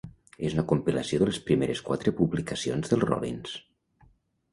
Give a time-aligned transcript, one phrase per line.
[0.47, 3.55] És una compilació de les primeres quatre publicacions dels Rollins.